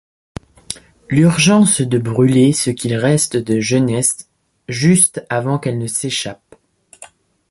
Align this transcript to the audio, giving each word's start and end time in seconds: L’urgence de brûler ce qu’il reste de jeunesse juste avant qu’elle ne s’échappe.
L’urgence 1.11 1.79
de 1.81 1.99
brûler 1.99 2.53
ce 2.53 2.71
qu’il 2.71 2.95
reste 2.95 3.37
de 3.37 3.59
jeunesse 3.59 4.31
juste 4.67 5.23
avant 5.29 5.59
qu’elle 5.59 5.77
ne 5.77 5.85
s’échappe. 5.85 6.55